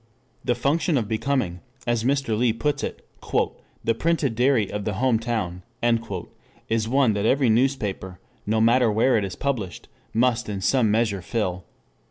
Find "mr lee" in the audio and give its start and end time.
2.03-2.53